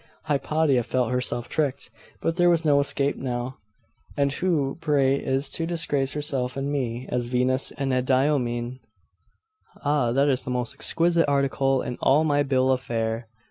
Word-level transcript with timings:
Hypatia 0.23 0.81
felt 0.81 1.11
herself 1.11 1.47
tricked: 1.47 1.91
but 2.21 2.35
there 2.35 2.49
was 2.49 2.65
no 2.65 2.79
escape 2.79 3.17
now. 3.17 3.59
'And 4.17 4.31
who, 4.33 4.79
pray, 4.81 5.13
is 5.15 5.47
to 5.51 5.67
disgrace 5.67 6.13
herself 6.13 6.57
and 6.57 6.71
me, 6.71 7.05
as 7.11 7.27
Venus 7.27 7.71
Anadyomene?' 7.77 8.79
'Ah! 9.85 10.11
that 10.11 10.27
is 10.27 10.43
the 10.43 10.49
most 10.49 10.73
exquisite 10.73 11.29
article 11.29 11.83
in 11.83 11.97
all 12.01 12.23
my 12.23 12.41
bill 12.41 12.71
of 12.71 12.81
fare! 12.81 13.27